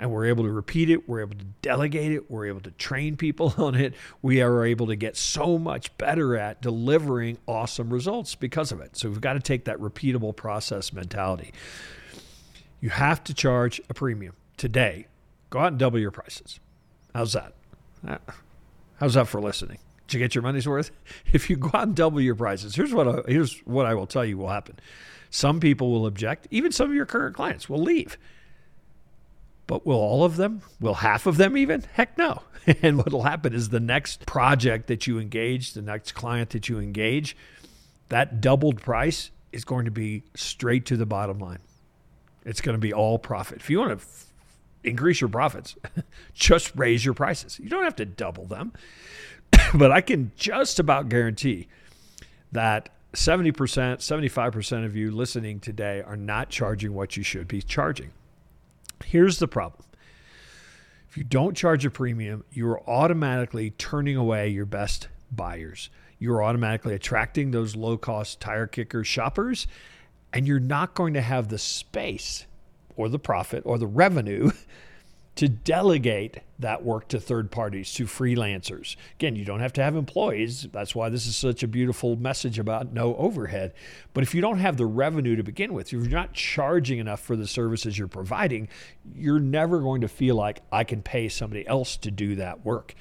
And 0.00 0.10
we're 0.10 0.24
able 0.24 0.42
to 0.44 0.50
repeat 0.50 0.88
it. 0.88 1.06
We're 1.06 1.20
able 1.20 1.36
to 1.36 1.44
delegate 1.60 2.10
it. 2.12 2.30
We're 2.30 2.46
able 2.46 2.60
to 2.62 2.72
train 2.72 3.18
people 3.18 3.54
on 3.58 3.74
it. 3.74 3.94
We 4.22 4.40
are 4.40 4.64
able 4.64 4.86
to 4.86 4.96
get 4.96 5.18
so 5.18 5.58
much 5.58 5.96
better 5.98 6.34
at 6.34 6.62
delivering 6.62 7.36
awesome 7.46 7.92
results 7.92 8.34
because 8.34 8.72
of 8.72 8.80
it. 8.80 8.96
So 8.96 9.10
we've 9.10 9.20
got 9.20 9.34
to 9.34 9.40
take 9.40 9.66
that 9.66 9.76
repeatable 9.78 10.34
process 10.34 10.94
mentality. 10.94 11.52
You 12.80 12.88
have 12.88 13.22
to 13.24 13.34
charge 13.34 13.82
a 13.90 13.94
premium 13.94 14.34
today 14.56 15.06
Go 15.52 15.58
out 15.58 15.68
and 15.68 15.78
double 15.78 15.98
your 15.98 16.10
prices. 16.10 16.60
How's 17.14 17.34
that? 17.34 17.52
Uh, 18.08 18.16
how's 18.98 19.12
that 19.14 19.28
for 19.28 19.38
listening? 19.38 19.76
Did 20.06 20.14
you 20.14 20.20
get 20.20 20.34
your 20.34 20.40
money's 20.40 20.66
worth? 20.66 20.90
If 21.34 21.50
you 21.50 21.56
go 21.56 21.68
out 21.74 21.88
and 21.88 21.94
double 21.94 22.22
your 22.22 22.34
prices, 22.34 22.74
here's 22.74 22.94
what 22.94 23.06
I, 23.06 23.30
here's 23.30 23.58
what 23.66 23.84
I 23.84 23.92
will 23.92 24.06
tell 24.06 24.24
you 24.24 24.38
will 24.38 24.48
happen. 24.48 24.78
Some 25.28 25.60
people 25.60 25.90
will 25.90 26.06
object. 26.06 26.48
Even 26.50 26.72
some 26.72 26.88
of 26.88 26.96
your 26.96 27.04
current 27.04 27.36
clients 27.36 27.68
will 27.68 27.82
leave. 27.82 28.16
But 29.66 29.84
will 29.84 29.98
all 29.98 30.24
of 30.24 30.36
them? 30.36 30.62
Will 30.80 30.94
half 30.94 31.26
of 31.26 31.36
them 31.36 31.58
even? 31.58 31.82
Heck 31.92 32.16
no. 32.16 32.42
And 32.82 32.96
what 32.96 33.12
will 33.12 33.24
happen 33.24 33.52
is 33.52 33.68
the 33.68 33.80
next 33.80 34.24
project 34.24 34.86
that 34.86 35.06
you 35.06 35.18
engage, 35.18 35.74
the 35.74 35.82
next 35.82 36.12
client 36.12 36.50
that 36.50 36.70
you 36.70 36.78
engage, 36.78 37.36
that 38.08 38.40
doubled 38.40 38.80
price 38.80 39.30
is 39.50 39.66
going 39.66 39.84
to 39.84 39.90
be 39.90 40.22
straight 40.34 40.86
to 40.86 40.96
the 40.96 41.04
bottom 41.04 41.40
line. 41.40 41.58
It's 42.46 42.62
going 42.62 42.76
to 42.76 42.80
be 42.80 42.94
all 42.94 43.18
profit. 43.18 43.58
If 43.58 43.68
you 43.68 43.80
want 43.80 44.00
to 44.00 44.06
increase 44.84 45.20
your 45.20 45.28
profits. 45.28 45.76
just 46.34 46.74
raise 46.76 47.04
your 47.04 47.14
prices. 47.14 47.58
You 47.58 47.68
don't 47.68 47.84
have 47.84 47.96
to 47.96 48.04
double 48.04 48.46
them. 48.46 48.72
but 49.74 49.90
I 49.90 50.00
can 50.00 50.32
just 50.36 50.78
about 50.78 51.08
guarantee 51.08 51.68
that 52.52 52.88
70%, 53.14 53.52
75% 53.52 54.84
of 54.84 54.96
you 54.96 55.10
listening 55.10 55.60
today 55.60 56.02
are 56.02 56.16
not 56.16 56.48
charging 56.48 56.94
what 56.94 57.16
you 57.16 57.22
should 57.22 57.48
be 57.48 57.60
charging. 57.60 58.10
Here's 59.04 59.38
the 59.38 59.48
problem. 59.48 59.84
If 61.10 61.18
you 61.18 61.24
don't 61.24 61.54
charge 61.54 61.84
a 61.84 61.90
premium, 61.90 62.44
you 62.50 62.66
are 62.68 62.88
automatically 62.88 63.70
turning 63.72 64.16
away 64.16 64.48
your 64.48 64.64
best 64.64 65.08
buyers. 65.30 65.90
You're 66.18 66.42
automatically 66.42 66.94
attracting 66.94 67.50
those 67.50 67.76
low 67.76 67.98
cost 67.98 68.40
tire 68.40 68.66
kicker 68.66 69.04
shoppers, 69.04 69.66
and 70.32 70.46
you're 70.46 70.60
not 70.60 70.94
going 70.94 71.12
to 71.14 71.20
have 71.20 71.48
the 71.48 71.58
space 71.58 72.46
or 72.96 73.08
the 73.08 73.18
profit 73.18 73.62
or 73.64 73.78
the 73.78 73.86
revenue 73.86 74.50
to 75.34 75.48
delegate 75.48 76.38
that 76.58 76.84
work 76.84 77.08
to 77.08 77.18
third 77.18 77.50
parties, 77.50 77.92
to 77.94 78.04
freelancers. 78.04 78.96
Again, 79.14 79.34
you 79.34 79.44
don't 79.44 79.60
have 79.60 79.72
to 79.74 79.82
have 79.82 79.96
employees. 79.96 80.66
That's 80.72 80.94
why 80.94 81.08
this 81.08 81.26
is 81.26 81.36
such 81.36 81.62
a 81.62 81.68
beautiful 81.68 82.16
message 82.16 82.58
about 82.58 82.92
no 82.92 83.16
overhead. 83.16 83.72
But 84.12 84.24
if 84.24 84.34
you 84.34 84.42
don't 84.42 84.58
have 84.58 84.76
the 84.76 84.84
revenue 84.86 85.36
to 85.36 85.42
begin 85.42 85.72
with, 85.72 85.90
you're 85.90 86.02
not 86.02 86.34
charging 86.34 86.98
enough 86.98 87.20
for 87.20 87.34
the 87.34 87.46
services 87.46 87.98
you're 87.98 88.08
providing, 88.08 88.68
you're 89.14 89.40
never 89.40 89.80
going 89.80 90.02
to 90.02 90.08
feel 90.08 90.34
like 90.34 90.60
I 90.70 90.84
can 90.84 91.02
pay 91.02 91.28
somebody 91.28 91.66
else 91.66 91.96
to 91.98 92.10
do 92.10 92.36
that 92.36 92.64
work. 92.64 92.94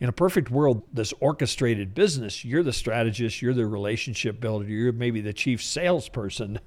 In 0.00 0.08
a 0.08 0.12
perfect 0.12 0.50
world, 0.50 0.82
this 0.92 1.12
orchestrated 1.20 1.94
business, 1.94 2.44
you're 2.44 2.62
the 2.62 2.72
strategist, 2.72 3.42
you're 3.42 3.54
the 3.54 3.66
relationship 3.66 4.40
builder, 4.40 4.66
you're 4.66 4.92
maybe 4.92 5.20
the 5.20 5.34
chief 5.34 5.62
salesperson, 5.62 6.58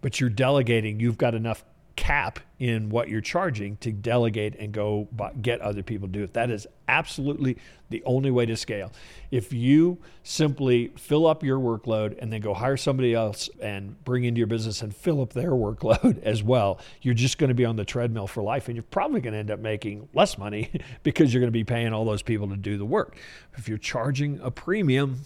but 0.00 0.20
you're 0.20 0.30
delegating. 0.30 1.00
You've 1.00 1.18
got 1.18 1.34
enough 1.34 1.64
cap 1.98 2.38
in 2.60 2.90
what 2.90 3.08
you're 3.08 3.20
charging 3.20 3.76
to 3.78 3.90
delegate 3.90 4.54
and 4.60 4.72
go 4.72 5.08
get 5.42 5.60
other 5.60 5.82
people 5.82 6.06
to 6.06 6.12
do 6.12 6.22
it. 6.22 6.32
That 6.32 6.48
is 6.48 6.64
absolutely 6.86 7.58
the 7.90 8.04
only 8.04 8.30
way 8.30 8.46
to 8.46 8.56
scale. 8.56 8.92
If 9.32 9.52
you 9.52 9.98
simply 10.22 10.92
fill 10.96 11.26
up 11.26 11.42
your 11.42 11.58
workload 11.58 12.16
and 12.22 12.32
then 12.32 12.40
go 12.40 12.54
hire 12.54 12.76
somebody 12.76 13.14
else 13.14 13.50
and 13.60 14.02
bring 14.04 14.22
into 14.22 14.38
your 14.38 14.46
business 14.46 14.80
and 14.80 14.94
fill 14.94 15.20
up 15.20 15.32
their 15.32 15.50
workload 15.66 16.22
as 16.22 16.40
well, 16.40 16.78
you're 17.02 17.14
just 17.14 17.36
going 17.36 17.48
to 17.48 17.54
be 17.54 17.64
on 17.64 17.74
the 17.74 17.84
treadmill 17.84 18.28
for 18.28 18.44
life 18.44 18.68
and 18.68 18.76
you're 18.76 18.84
probably 18.84 19.20
going 19.20 19.32
to 19.32 19.40
end 19.40 19.50
up 19.50 19.58
making 19.58 20.08
less 20.14 20.38
money 20.38 20.70
because 21.02 21.34
you're 21.34 21.40
going 21.40 21.48
to 21.48 21.52
be 21.52 21.64
paying 21.64 21.92
all 21.92 22.04
those 22.04 22.22
people 22.22 22.48
to 22.48 22.56
do 22.56 22.78
the 22.78 22.86
work. 22.86 23.16
If 23.56 23.68
you're 23.68 23.76
charging 23.76 24.38
a 24.40 24.52
premium, 24.52 25.22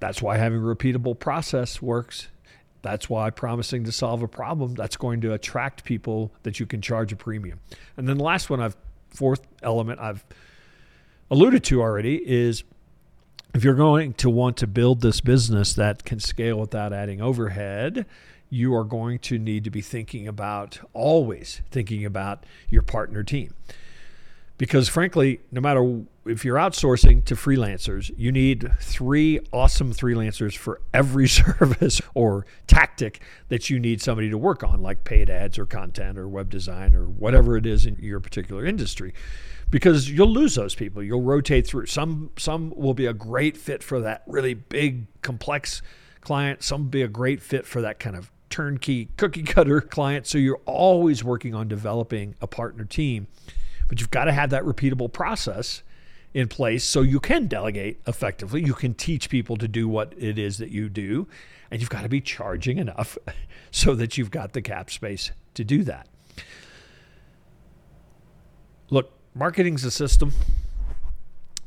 that's 0.00 0.20
why 0.20 0.36
having 0.36 0.58
a 0.58 0.62
repeatable 0.62 1.16
process 1.16 1.80
works 1.80 2.26
that's 2.82 3.08
why 3.08 3.30
promising 3.30 3.84
to 3.84 3.92
solve 3.92 4.22
a 4.22 4.28
problem, 4.28 4.74
that's 4.74 4.96
going 4.96 5.20
to 5.22 5.32
attract 5.32 5.84
people 5.84 6.32
that 6.42 6.60
you 6.60 6.66
can 6.66 6.82
charge 6.82 7.12
a 7.12 7.16
premium. 7.16 7.60
And 7.96 8.08
then 8.08 8.18
the 8.18 8.24
last 8.24 8.50
one 8.50 8.60
I've 8.60 8.76
fourth 9.08 9.46
element 9.62 10.00
I've 10.00 10.24
alluded 11.30 11.64
to 11.64 11.80
already 11.80 12.16
is 12.16 12.64
if 13.54 13.62
you're 13.64 13.74
going 13.74 14.14
to 14.14 14.30
want 14.30 14.56
to 14.58 14.66
build 14.66 15.02
this 15.02 15.20
business 15.20 15.74
that 15.74 16.04
can 16.04 16.18
scale 16.18 16.58
without 16.58 16.92
adding 16.92 17.20
overhead, 17.20 18.06
you 18.48 18.74
are 18.74 18.84
going 18.84 19.18
to 19.18 19.38
need 19.38 19.64
to 19.64 19.70
be 19.70 19.80
thinking 19.80 20.26
about 20.26 20.80
always 20.92 21.62
thinking 21.70 22.04
about 22.04 22.44
your 22.68 22.82
partner 22.82 23.22
team 23.22 23.54
because 24.62 24.88
frankly, 24.88 25.40
no 25.50 25.60
matter 25.60 26.02
if 26.24 26.44
you're 26.44 26.56
outsourcing 26.56 27.24
to 27.24 27.34
freelancers, 27.34 28.12
you 28.16 28.30
need 28.30 28.70
three 28.78 29.40
awesome 29.52 29.92
freelancers 29.92 30.56
for 30.56 30.80
every 30.94 31.26
service 31.42 32.00
or 32.14 32.46
tactic 32.68 33.20
that 33.48 33.70
you 33.70 33.80
need 33.80 34.00
somebody 34.00 34.30
to 34.30 34.38
work 34.38 34.62
on, 34.62 34.80
like 34.80 35.02
paid 35.02 35.28
ads 35.28 35.58
or 35.58 35.66
content 35.66 36.16
or 36.16 36.28
web 36.28 36.48
design 36.48 36.94
or 36.94 37.06
whatever 37.06 37.56
it 37.56 37.66
is 37.66 37.86
in 37.86 37.96
your 37.96 38.20
particular 38.20 38.64
industry. 38.64 39.12
Because 39.68 40.08
you'll 40.08 40.30
lose 40.30 40.54
those 40.54 40.76
people. 40.76 41.02
You'll 41.02 41.22
rotate 41.22 41.66
through. 41.66 41.86
Some 41.86 42.30
some 42.38 42.72
will 42.76 42.94
be 42.94 43.06
a 43.06 43.12
great 43.12 43.56
fit 43.56 43.82
for 43.82 43.98
that 43.98 44.22
really 44.28 44.54
big, 44.54 45.08
complex 45.22 45.82
client. 46.20 46.62
Some 46.62 46.86
be 46.86 47.02
a 47.02 47.08
great 47.08 47.42
fit 47.42 47.66
for 47.66 47.80
that 47.80 47.98
kind 47.98 48.14
of 48.14 48.30
turnkey 48.48 49.08
cookie 49.16 49.42
cutter 49.42 49.80
client. 49.96 50.28
So 50.28 50.38
you're 50.38 50.60
always 50.66 51.24
working 51.24 51.52
on 51.52 51.66
developing 51.66 52.36
a 52.40 52.46
partner 52.46 52.84
team 52.84 53.26
but 53.92 54.00
you've 54.00 54.10
got 54.10 54.24
to 54.24 54.32
have 54.32 54.48
that 54.48 54.62
repeatable 54.62 55.12
process 55.12 55.82
in 56.32 56.48
place 56.48 56.82
so 56.82 57.02
you 57.02 57.20
can 57.20 57.46
delegate 57.46 58.00
effectively. 58.06 58.64
You 58.64 58.72
can 58.72 58.94
teach 58.94 59.28
people 59.28 59.58
to 59.58 59.68
do 59.68 59.86
what 59.86 60.14
it 60.16 60.38
is 60.38 60.56
that 60.56 60.70
you 60.70 60.88
do, 60.88 61.28
and 61.70 61.78
you've 61.78 61.90
got 61.90 62.00
to 62.00 62.08
be 62.08 62.22
charging 62.22 62.78
enough 62.78 63.18
so 63.70 63.94
that 63.96 64.16
you've 64.16 64.30
got 64.30 64.54
the 64.54 64.62
cap 64.62 64.90
space 64.90 65.30
to 65.52 65.62
do 65.62 65.84
that. 65.84 66.08
Look, 68.88 69.12
marketing's 69.34 69.84
a 69.84 69.90
system. 69.90 70.32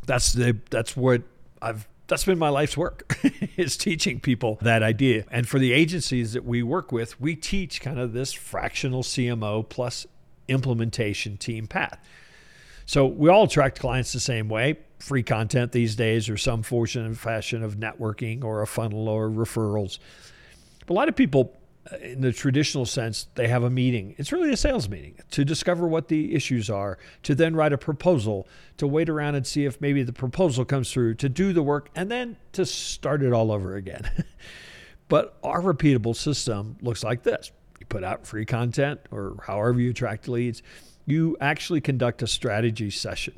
That's 0.08 0.34
the 0.34 0.58
that's 0.72 0.98
what 0.98 1.22
I've 1.62 1.88
that's 2.08 2.26
been 2.26 2.40
my 2.40 2.50
life's 2.50 2.76
work 2.76 3.20
is 3.56 3.78
teaching 3.78 4.20
people 4.20 4.58
that 4.64 4.82
idea. 4.82 5.26
And 5.30 5.48
for 5.48 5.60
the 5.60 5.74
agencies 5.74 6.34
that 6.34 6.44
we 6.44 6.64
work 6.64 6.92
with, 6.92 7.22
we 7.22 7.36
teach 7.36 7.82
kind 7.82 8.00
of 8.00 8.14
this 8.14 8.34
fractional 8.34 9.04
CMO 9.04 9.70
plus 9.70 10.08
implementation 10.48 11.38
team 11.38 11.68
path. 11.68 12.00
So 12.86 13.08
we 13.08 13.30
all 13.30 13.46
attract 13.46 13.80
clients 13.80 14.14
the 14.14 14.20
same 14.20 14.48
way. 14.48 14.78
Free 15.00 15.24
content 15.24 15.72
these 15.72 15.96
days, 15.96 16.30
or 16.30 16.38
some 16.38 16.64
fortune 16.64 17.06
and 17.06 17.18
fashion 17.18 17.64
of 17.64 17.78
networking, 17.78 18.44
or 18.44 18.62
a 18.62 18.68
funnel, 18.68 19.10
or 19.10 19.30
referrals. 19.30 20.00
But 20.86 20.94
a 20.94 20.96
lot 20.96 21.10
of 21.10 21.16
people, 21.16 21.58
uh, 21.92 21.98
in 21.98 22.22
the 22.22 22.32
traditional 22.32 22.86
sense, 22.86 23.28
they 23.36 23.48
have 23.48 23.64
a 23.64 23.70
meeting. 23.70 24.16
It's 24.18 24.32
really 24.32 24.52
a 24.52 24.58
sales 24.58 24.88
meeting 24.88 25.20
to 25.32 25.44
discover 25.44 25.88
what 25.88 26.08
the 26.08 26.34
issues 26.34 26.70
are, 26.70 26.98
to 27.24 27.36
then 27.36 27.56
write 27.56 27.74
a 27.74 27.78
proposal, 27.78 28.48
to 28.78 28.88
wait 28.88 29.10
around 29.10 29.36
and 29.36 29.46
see 29.46 29.66
if 29.66 29.82
maybe 29.82 30.04
the 30.04 30.14
proposal 30.14 30.64
comes 30.64 30.92
through, 30.92 31.16
to 31.16 31.30
do 31.30 31.54
the 31.54 31.64
work, 31.64 31.90
and 31.96 32.10
then 32.10 32.38
to 32.54 32.66
start 32.66 33.24
it 33.24 33.34
all 33.34 33.52
over 33.52 33.76
again. 33.76 34.10
but 35.10 35.38
our 35.44 35.62
repeatable 35.62 36.16
system 36.16 36.78
looks 36.82 37.04
like 37.04 37.24
this 37.24 37.52
you 37.86 37.88
put 37.88 38.04
out 38.04 38.26
free 38.26 38.46
content 38.46 39.00
or 39.12 39.38
however 39.46 39.80
you 39.80 39.92
attract 39.92 40.28
leads, 40.28 40.62
you 41.06 41.38
actually 41.40 41.82
conduct 41.82 42.22
a 42.22 42.28
strategy 42.28 42.90
session. 42.90 43.36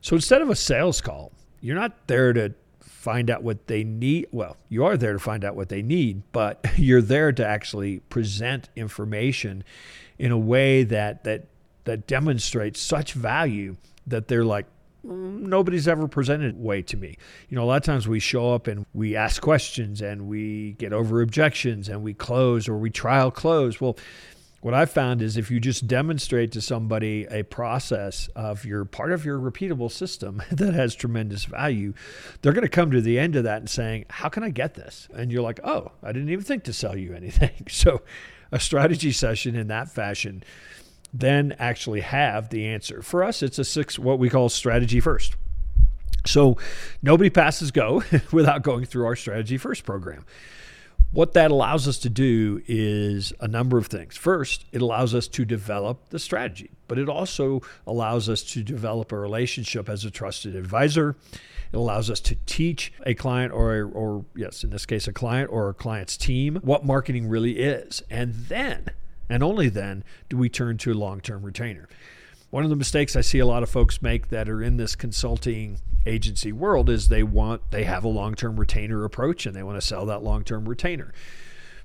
So 0.00 0.16
instead 0.16 0.40
of 0.40 0.48
a 0.48 0.56
sales 0.56 1.00
call, 1.00 1.32
you're 1.60 1.76
not 1.76 2.06
there 2.06 2.32
to 2.32 2.54
find 2.80 3.30
out 3.30 3.42
what 3.42 3.66
they 3.66 3.84
need. 3.84 4.26
Well, 4.30 4.56
you 4.68 4.84
are 4.84 4.96
there 4.96 5.12
to 5.12 5.18
find 5.18 5.44
out 5.44 5.56
what 5.56 5.68
they 5.68 5.82
need, 5.82 6.22
but 6.32 6.64
you're 6.76 7.02
there 7.02 7.32
to 7.32 7.46
actually 7.46 8.00
present 8.00 8.70
information 8.76 9.64
in 10.18 10.32
a 10.32 10.38
way 10.38 10.84
that 10.84 11.24
that 11.24 11.46
that 11.84 12.06
demonstrates 12.06 12.80
such 12.80 13.14
value 13.14 13.76
that 14.06 14.28
they're 14.28 14.44
like, 14.44 14.66
nobody's 15.02 15.88
ever 15.88 16.08
presented 16.08 16.56
way 16.56 16.82
to 16.82 16.96
me. 16.96 17.16
You 17.48 17.56
know, 17.56 17.64
a 17.64 17.66
lot 17.66 17.76
of 17.76 17.82
times 17.82 18.06
we 18.06 18.20
show 18.20 18.54
up 18.54 18.66
and 18.66 18.86
we 18.92 19.16
ask 19.16 19.40
questions 19.40 20.00
and 20.00 20.28
we 20.28 20.72
get 20.72 20.92
over 20.92 21.22
objections 21.22 21.88
and 21.88 22.02
we 22.02 22.14
close 22.14 22.68
or 22.68 22.76
we 22.76 22.90
trial 22.90 23.30
close. 23.30 23.80
Well, 23.80 23.96
what 24.60 24.74
I've 24.74 24.90
found 24.90 25.22
is 25.22 25.38
if 25.38 25.50
you 25.50 25.58
just 25.58 25.86
demonstrate 25.86 26.52
to 26.52 26.60
somebody 26.60 27.26
a 27.30 27.44
process 27.44 28.28
of 28.36 28.66
your 28.66 28.84
part 28.84 29.10
of 29.10 29.24
your 29.24 29.38
repeatable 29.38 29.90
system 29.90 30.42
that 30.50 30.74
has 30.74 30.94
tremendous 30.94 31.46
value, 31.46 31.94
they're 32.42 32.52
going 32.52 32.62
to 32.62 32.68
come 32.68 32.90
to 32.90 33.00
the 33.00 33.18
end 33.18 33.36
of 33.36 33.44
that 33.44 33.58
and 33.58 33.70
saying, 33.70 34.04
How 34.10 34.28
can 34.28 34.42
I 34.42 34.50
get 34.50 34.74
this? 34.74 35.08
And 35.14 35.32
you're 35.32 35.42
like, 35.42 35.60
Oh, 35.64 35.92
I 36.02 36.12
didn't 36.12 36.28
even 36.28 36.44
think 36.44 36.64
to 36.64 36.72
sell 36.72 36.96
you 36.96 37.14
anything. 37.14 37.50
So 37.70 38.02
a 38.52 38.60
strategy 38.60 39.12
session 39.12 39.54
in 39.54 39.68
that 39.68 39.88
fashion 39.88 40.42
then 41.12 41.54
actually 41.58 42.00
have 42.00 42.50
the 42.50 42.66
answer. 42.66 43.02
For 43.02 43.24
us, 43.24 43.42
it's 43.42 43.58
a 43.58 43.64
six, 43.64 43.98
what 43.98 44.18
we 44.18 44.30
call 44.30 44.48
strategy 44.48 45.00
first. 45.00 45.36
So 46.26 46.58
nobody 47.02 47.30
passes 47.30 47.70
go 47.70 48.02
without 48.32 48.62
going 48.62 48.84
through 48.84 49.06
our 49.06 49.16
strategy 49.16 49.56
first 49.56 49.84
program. 49.84 50.24
What 51.12 51.32
that 51.32 51.50
allows 51.50 51.88
us 51.88 51.98
to 51.98 52.08
do 52.08 52.62
is 52.68 53.32
a 53.40 53.48
number 53.48 53.78
of 53.78 53.88
things. 53.88 54.16
First, 54.16 54.64
it 54.70 54.80
allows 54.80 55.12
us 55.12 55.26
to 55.28 55.44
develop 55.44 56.10
the 56.10 56.20
strategy, 56.20 56.70
but 56.86 56.98
it 56.98 57.08
also 57.08 57.62
allows 57.84 58.28
us 58.28 58.44
to 58.44 58.62
develop 58.62 59.10
a 59.10 59.18
relationship 59.18 59.88
as 59.88 60.04
a 60.04 60.10
trusted 60.10 60.54
advisor. 60.54 61.16
It 61.72 61.76
allows 61.76 62.10
us 62.10 62.20
to 62.20 62.36
teach 62.46 62.92
a 63.04 63.14
client 63.14 63.52
or, 63.52 63.86
or 63.86 64.24
yes, 64.36 64.62
in 64.62 64.70
this 64.70 64.86
case, 64.86 65.08
a 65.08 65.12
client 65.12 65.50
or 65.50 65.70
a 65.70 65.74
client's 65.74 66.16
team 66.16 66.60
what 66.62 66.84
marketing 66.84 67.28
really 67.28 67.58
is. 67.58 68.04
And 68.08 68.34
then 68.34 68.86
and 69.30 69.42
only 69.42 69.68
then 69.68 70.04
do 70.28 70.36
we 70.36 70.48
turn 70.48 70.76
to 70.78 70.92
a 70.92 70.94
long 70.94 71.20
term 71.20 71.42
retainer. 71.42 71.88
One 72.50 72.64
of 72.64 72.70
the 72.70 72.76
mistakes 72.76 73.14
I 73.14 73.20
see 73.20 73.38
a 73.38 73.46
lot 73.46 73.62
of 73.62 73.70
folks 73.70 74.02
make 74.02 74.28
that 74.28 74.48
are 74.48 74.60
in 74.60 74.76
this 74.76 74.96
consulting 74.96 75.78
agency 76.04 76.50
world 76.50 76.90
is 76.90 77.08
they 77.08 77.22
want 77.22 77.70
they 77.70 77.84
have 77.84 78.04
a 78.04 78.08
long-term 78.08 78.58
retainer 78.58 79.04
approach 79.04 79.46
and 79.46 79.54
they 79.54 79.62
want 79.62 79.80
to 79.80 79.86
sell 79.86 80.06
that 80.06 80.22
long-term 80.22 80.68
retainer. 80.68 81.12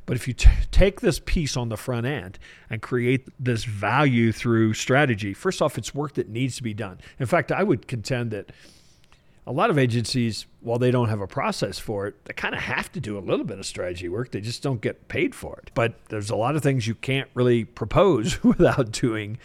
But 0.06 0.18
if 0.18 0.28
you 0.28 0.34
t- 0.34 0.50
take 0.72 1.02
this 1.02 1.20
piece 1.20 1.58
on 1.58 1.70
the 1.70 1.78
front 1.78 2.06
end 2.06 2.38
and 2.70 2.82
create 2.82 3.28
this 3.40 3.64
value 3.64 4.32
through 4.32 4.74
strategy, 4.74 5.34
first 5.34 5.62
off, 5.62 5.78
it's 5.78 5.96
work 5.96 6.14
that 6.14 6.30
needs 6.30 6.56
to 6.58 6.64
be 6.64 6.74
done. 6.74 7.00
In 7.20 7.26
fact, 7.26 7.52
I 7.52 7.64
would 7.64 7.88
contend 7.88 8.32
that 8.32 8.52
a 9.48 9.52
lot 9.52 9.70
of 9.70 9.78
agencies, 9.78 10.48
while 10.62 10.80
they 10.80 10.90
don't 10.92 11.10
have 11.10 11.22
a 11.22 11.28
process 11.28 11.78
for 11.78 12.08
it, 12.08 12.26
they 12.26 12.34
kind 12.34 12.56
of 12.56 12.62
have 12.62 12.92
to 12.94 13.00
do 13.00 13.18
a 13.18 13.20
little 13.20 13.46
bit 13.46 13.60
of 13.60 13.66
strategy 13.66 14.10
work. 14.10 14.32
They 14.32 14.42
just 14.42 14.64
don't 14.64 14.82
get 14.82 15.08
paid 15.08 15.36
for 15.36 15.60
it. 15.62 15.72
But 15.76 15.94
there's 16.10 16.32
a 16.32 16.36
lot 16.36 16.56
of 16.56 16.64
things 16.64 16.88
you 16.88 16.96
can't 16.96 17.30
really 17.36 17.64
propose 17.64 18.44
without 18.44 18.92
doing 18.92 19.38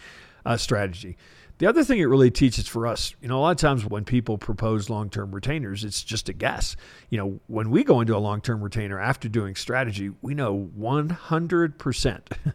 a 0.45 0.57
strategy. 0.57 1.17
The 1.59 1.67
other 1.67 1.83
thing 1.83 1.99
it 1.99 2.05
really 2.05 2.31
teaches 2.31 2.67
for 2.67 2.87
us, 2.87 3.13
you 3.21 3.27
know, 3.27 3.37
a 3.37 3.41
lot 3.41 3.51
of 3.51 3.57
times 3.57 3.85
when 3.85 4.03
people 4.03 4.39
propose 4.39 4.89
long 4.89 5.11
term 5.11 5.31
retainers, 5.31 5.83
it's 5.83 6.01
just 6.01 6.27
a 6.27 6.33
guess. 6.33 6.75
You 7.11 7.19
know, 7.19 7.39
when 7.45 7.69
we 7.69 7.83
go 7.83 8.01
into 8.01 8.17
a 8.17 8.17
long 8.17 8.41
term 8.41 8.63
retainer 8.63 8.99
after 8.99 9.29
doing 9.29 9.53
strategy, 9.53 10.09
we 10.23 10.33
know 10.33 10.71
100% 10.79 12.21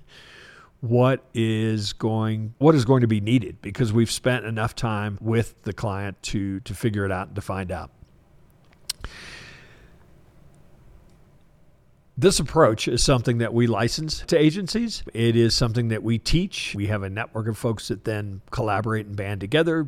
what 0.81 1.25
is 1.35 1.93
going 1.93 2.55
what 2.59 2.75
is 2.75 2.85
going 2.85 3.01
to 3.01 3.07
be 3.07 3.21
needed 3.21 3.61
because 3.63 3.93
we've 3.93 4.11
spent 4.11 4.45
enough 4.45 4.75
time 4.75 5.19
with 5.21 5.61
the 5.63 5.73
client 5.73 6.23
to 6.23 6.61
to 6.61 6.75
figure 6.75 7.05
it 7.05 7.13
out 7.13 7.29
and 7.29 7.37
to 7.37 7.43
find 7.43 7.73
out. 7.73 7.91
This 12.19 12.41
approach 12.41 12.89
is 12.89 13.03
something 13.03 13.39
that 13.39 13.53
we 13.53 13.67
license 13.67 14.21
to 14.29 14.39
agencies. 14.39 15.03
It 15.13 15.37
is 15.37 15.55
something 15.55 15.89
that 15.89 16.03
we 16.03 16.19
teach. 16.19 16.75
We 16.75 16.87
have 16.87 17.03
a 17.03 17.11
network 17.11 17.47
of 17.47 17.59
folks 17.59 17.89
that 17.89 18.05
then 18.05 18.41
collaborate 18.51 19.05
and 19.05 19.15
band 19.15 19.43
together. 19.43 19.87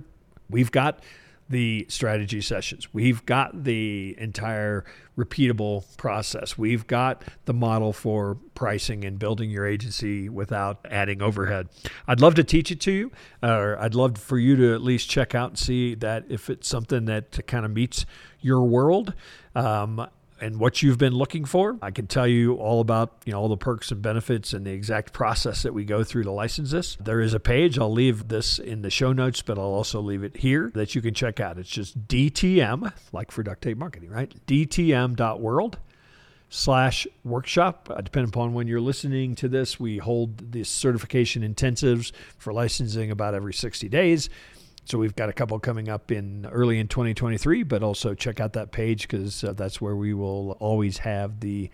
We've 0.50 0.70
got 0.70 1.02
the 1.48 1.86
strategy 1.88 2.40
sessions. 2.40 2.92
We've 2.92 3.24
got 3.24 3.64
the 3.64 4.14
entire 4.18 4.84
repeatable 5.16 5.84
process. 5.96 6.56
We've 6.56 6.86
got 6.86 7.24
the 7.46 7.54
model 7.54 7.92
for 7.92 8.36
pricing 8.54 9.04
and 9.04 9.18
building 9.18 9.50
your 9.50 9.66
agency 9.66 10.28
without 10.28 10.86
adding 10.90 11.22
overhead. 11.22 11.68
I'd 12.06 12.20
love 12.20 12.34
to 12.36 12.44
teach 12.44 12.70
it 12.70 12.80
to 12.82 12.92
you, 12.92 13.12
or 13.42 13.78
I'd 13.78 13.94
love 13.94 14.18
for 14.18 14.38
you 14.38 14.56
to 14.56 14.74
at 14.74 14.82
least 14.82 15.08
check 15.08 15.34
out 15.34 15.50
and 15.50 15.58
see 15.58 15.94
that 15.96 16.24
if 16.28 16.50
it's 16.50 16.68
something 16.68 17.06
that 17.06 17.46
kind 17.46 17.64
of 17.64 17.72
meets 17.72 18.04
your 18.40 18.62
world. 18.62 19.14
Um, 19.54 20.06
and 20.40 20.58
what 20.58 20.82
you've 20.82 20.98
been 20.98 21.14
looking 21.14 21.44
for. 21.44 21.78
I 21.82 21.90
can 21.90 22.06
tell 22.06 22.26
you 22.26 22.54
all 22.54 22.80
about, 22.80 23.22
you 23.24 23.32
know, 23.32 23.40
all 23.40 23.48
the 23.48 23.56
perks 23.56 23.90
and 23.90 24.00
benefits 24.00 24.52
and 24.52 24.66
the 24.66 24.72
exact 24.72 25.12
process 25.12 25.62
that 25.62 25.74
we 25.74 25.84
go 25.84 26.04
through 26.04 26.24
to 26.24 26.30
license 26.30 26.70
this. 26.70 26.96
There 26.96 27.20
is 27.20 27.34
a 27.34 27.40
page. 27.40 27.78
I'll 27.78 27.92
leave 27.92 28.28
this 28.28 28.58
in 28.58 28.82
the 28.82 28.90
show 28.90 29.12
notes, 29.12 29.42
but 29.42 29.58
I'll 29.58 29.64
also 29.64 30.00
leave 30.00 30.22
it 30.22 30.36
here 30.36 30.70
that 30.74 30.94
you 30.94 31.02
can 31.02 31.14
check 31.14 31.40
out. 31.40 31.58
It's 31.58 31.68
just 31.68 32.06
DTM, 32.06 32.92
like 33.12 33.30
for 33.30 33.42
duct 33.42 33.62
tape 33.62 33.78
marketing, 33.78 34.10
right? 34.10 34.32
DTM.world 34.46 35.78
slash 36.50 37.06
workshop. 37.24 37.88
Uh, 37.90 38.00
depending 38.00 38.30
upon 38.30 38.54
when 38.54 38.66
you're 38.66 38.80
listening 38.80 39.34
to 39.36 39.48
this, 39.48 39.78
we 39.78 39.98
hold 39.98 40.52
these 40.52 40.68
certification 40.68 41.42
intensives 41.42 42.12
for 42.38 42.52
licensing 42.52 43.10
about 43.10 43.34
every 43.34 43.52
60 43.52 43.88
days. 43.88 44.30
So 44.88 44.96
we've 44.96 45.14
got 45.14 45.28
a 45.28 45.34
couple 45.34 45.58
coming 45.58 45.90
up 45.90 46.10
in 46.10 46.46
early 46.46 46.78
in 46.78 46.88
2023, 46.88 47.62
but 47.62 47.82
also 47.82 48.14
check 48.14 48.40
out 48.40 48.54
that 48.54 48.72
page 48.72 49.02
because 49.02 49.44
uh, 49.44 49.52
that's 49.52 49.82
where 49.82 49.94
we 49.94 50.14
will 50.14 50.52
always 50.60 50.96
have 50.98 51.40
the 51.40 51.68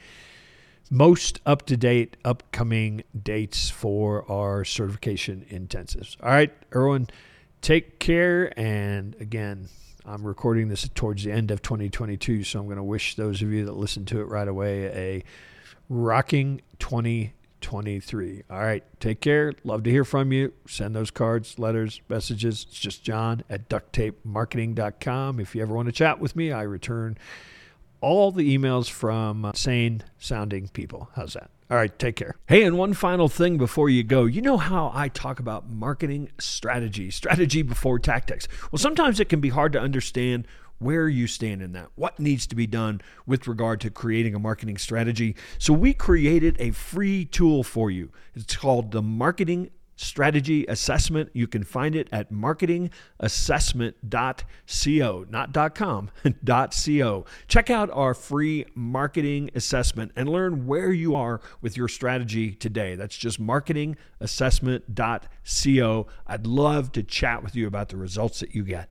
most 0.90 1.40
up 1.46 1.64
to 1.66 1.76
date 1.76 2.16
upcoming 2.24 3.04
dates 3.22 3.70
for 3.70 4.28
our 4.28 4.64
certification 4.64 5.46
intensives. 5.48 6.16
All 6.24 6.30
right, 6.30 6.52
Erwin, 6.74 7.06
take 7.60 8.00
care. 8.00 8.52
And 8.58 9.14
again, 9.20 9.68
I'm 10.04 10.24
recording 10.24 10.66
this 10.66 10.88
towards 10.92 11.22
the 11.22 11.30
end 11.30 11.52
of 11.52 11.62
2022, 11.62 12.42
so 12.42 12.58
I'm 12.58 12.66
going 12.66 12.78
to 12.78 12.82
wish 12.82 13.14
those 13.14 13.42
of 13.42 13.52
you 13.52 13.64
that 13.66 13.76
listen 13.76 14.04
to 14.06 14.22
it 14.22 14.24
right 14.24 14.48
away 14.48 14.86
a 14.86 15.24
rocking 15.88 16.62
20 16.80 17.32
23. 17.74 18.44
All 18.50 18.60
right. 18.60 18.84
Take 19.00 19.20
care. 19.20 19.52
Love 19.64 19.82
to 19.82 19.90
hear 19.90 20.04
from 20.04 20.30
you. 20.30 20.52
Send 20.68 20.94
those 20.94 21.10
cards, 21.10 21.58
letters, 21.58 22.00
messages. 22.08 22.64
It's 22.68 22.78
just 22.78 23.02
John 23.02 23.42
at 23.50 23.68
ducttapemarketing.com. 23.68 25.40
If 25.40 25.56
you 25.56 25.62
ever 25.62 25.74
want 25.74 25.86
to 25.86 25.92
chat 25.92 26.20
with 26.20 26.36
me, 26.36 26.52
I 26.52 26.62
return 26.62 27.18
all 28.00 28.30
the 28.30 28.56
emails 28.56 28.88
from 28.88 29.50
sane 29.56 30.04
sounding 30.18 30.68
people. 30.68 31.08
How's 31.16 31.32
that? 31.32 31.50
All 31.68 31.76
right, 31.76 31.98
take 31.98 32.14
care. 32.14 32.36
Hey, 32.46 32.62
and 32.62 32.78
one 32.78 32.92
final 32.92 33.28
thing 33.28 33.58
before 33.58 33.88
you 33.88 34.04
go. 34.04 34.24
You 34.24 34.40
know 34.40 34.58
how 34.58 34.92
I 34.94 35.08
talk 35.08 35.40
about 35.40 35.68
marketing 35.68 36.30
strategy, 36.38 37.10
strategy 37.10 37.62
before 37.62 37.98
tactics. 37.98 38.46
Well, 38.70 38.78
sometimes 38.78 39.18
it 39.18 39.28
can 39.28 39.40
be 39.40 39.48
hard 39.48 39.72
to 39.72 39.80
understand 39.80 40.46
where 40.84 41.08
you 41.08 41.26
stand 41.26 41.62
in 41.62 41.72
that, 41.72 41.88
what 41.94 42.20
needs 42.20 42.46
to 42.46 42.54
be 42.54 42.66
done 42.66 43.00
with 43.26 43.48
regard 43.48 43.80
to 43.80 43.90
creating 43.90 44.34
a 44.34 44.38
marketing 44.38 44.78
strategy. 44.78 45.36
So, 45.58 45.72
we 45.72 45.94
created 45.94 46.56
a 46.60 46.70
free 46.70 47.24
tool 47.24 47.62
for 47.62 47.90
you. 47.90 48.10
It's 48.34 48.56
called 48.56 48.92
the 48.92 49.02
Marketing 49.02 49.70
Strategy 49.96 50.66
Assessment. 50.66 51.30
You 51.32 51.46
can 51.46 51.62
find 51.64 51.94
it 51.94 52.08
at 52.12 52.30
marketingassessment.co, 52.32 55.26
not 55.30 55.74
.com, 55.74 56.10
.co. 56.46 57.24
Check 57.48 57.70
out 57.70 57.90
our 57.90 58.12
free 58.14 58.66
marketing 58.74 59.50
assessment 59.54 60.12
and 60.16 60.28
learn 60.28 60.66
where 60.66 60.92
you 60.92 61.14
are 61.14 61.40
with 61.60 61.76
your 61.76 61.86
strategy 61.88 62.52
today. 62.52 62.96
That's 62.96 63.16
just 63.16 63.40
marketingassessment.co. 63.40 66.06
I'd 66.26 66.46
love 66.46 66.92
to 66.92 67.02
chat 67.02 67.42
with 67.42 67.56
you 67.56 67.66
about 67.66 67.88
the 67.90 67.96
results 67.96 68.40
that 68.40 68.54
you 68.54 68.64
get. 68.64 68.90